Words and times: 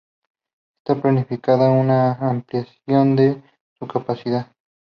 Está 0.79 0.99
planificada 0.99 1.69
una 1.69 2.13
ampliación 2.13 3.15
de 3.15 3.43
su 3.77 3.85
capacidad. 3.87 4.51